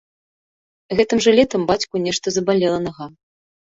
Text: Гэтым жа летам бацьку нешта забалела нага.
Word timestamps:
Гэтым 1.01 1.21
жа 1.27 1.31
летам 1.39 1.61
бацьку 1.73 1.95
нешта 2.07 2.27
забалела 2.39 2.79
нага. 2.87 3.05